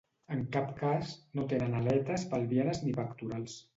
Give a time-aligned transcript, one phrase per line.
[0.35, 3.61] En cap cas, no tenen aletes pelvianes ni pectorals.